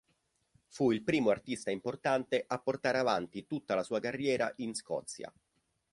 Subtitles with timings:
[0.65, 5.31] Fu il primo artista importante a portare avanti tutta la sua carriera in Scozia.